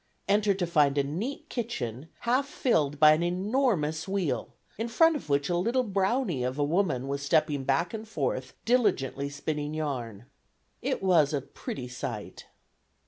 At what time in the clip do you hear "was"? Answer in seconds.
7.07-7.21, 11.03-11.33